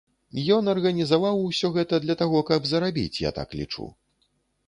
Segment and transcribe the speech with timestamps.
[0.53, 3.85] Ён арганізаваў усё гэта для таго, каб зарабіць, я так лічу.